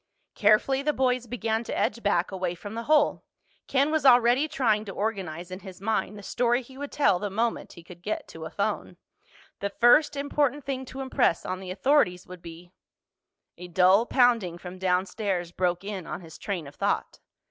Carefully 0.33 0.81
the 0.81 0.93
boys 0.93 1.27
began 1.27 1.63
to 1.63 1.77
edge 1.77 2.01
back, 2.01 2.31
away 2.31 2.55
from 2.55 2.73
the 2.73 2.85
hole. 2.85 3.23
Ken 3.67 3.91
was 3.91 4.03
already 4.03 4.47
trying 4.47 4.83
to 4.85 4.91
organize 4.91 5.51
in 5.51 5.59
his 5.59 5.79
mind 5.79 6.17
the 6.17 6.23
story 6.23 6.63
he 6.63 6.75
would 6.75 6.91
tell 6.91 7.19
the 7.19 7.29
moment 7.29 7.73
he 7.73 7.83
could 7.83 8.01
get 8.01 8.27
to 8.29 8.45
a 8.45 8.49
phone. 8.49 8.97
The 9.59 9.69
first 9.69 10.15
important 10.15 10.65
thing 10.65 10.85
to 10.85 11.01
impress 11.01 11.45
on 11.45 11.59
the 11.59 11.69
authorities 11.69 12.25
would 12.25 12.41
be— 12.41 12.71
A 13.59 13.67
dull 13.67 14.07
pounding 14.07 14.57
from 14.57 14.79
downstairs 14.79 15.51
broke 15.51 15.83
in 15.83 16.07
on 16.07 16.21
his 16.21 16.39
train 16.39 16.65
of 16.65 16.73
thought. 16.73 17.19